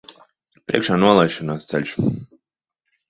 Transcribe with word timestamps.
Priekšā 0.71 0.97
nolaišanās 1.03 1.69
ceļš. 1.75 1.95